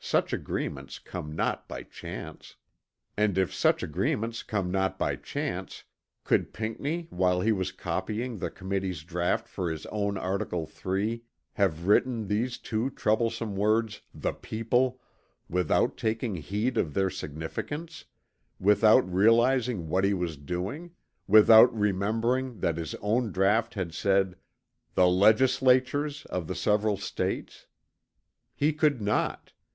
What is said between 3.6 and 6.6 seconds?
agreements come not by chance, could